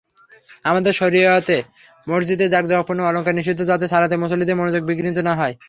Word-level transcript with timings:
আমাদের 0.65 0.93
শরীয়তে 0.93 1.57
মসজিদে 2.07 2.45
জাঁকজমকপূর্ণ 2.53 3.01
অলংকরণ 3.01 3.37
নিষিদ্ধ, 3.37 3.61
যাতে 3.63 3.85
সালাতে 3.87 4.15
মুসল্লীদের 4.17 4.59
মনোযোগ 4.59 4.81
বিঘ্নিত 4.85 5.17
না 5.19 5.33
হয়। 5.35 5.55